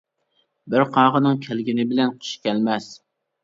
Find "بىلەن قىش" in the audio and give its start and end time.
1.95-2.35